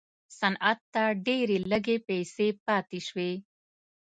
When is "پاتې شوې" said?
2.65-3.31